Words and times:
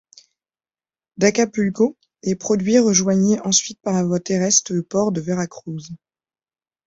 D'Acapulco, 1.17 1.95
les 2.23 2.35
produits 2.35 2.79
rejoignaient 2.79 3.39
ensuite 3.41 3.79
par 3.83 4.03
voie 4.03 4.19
terrestre 4.19 4.73
le 4.73 4.81
port 4.81 5.11
de 5.11 5.21
Veracruz. 5.21 5.91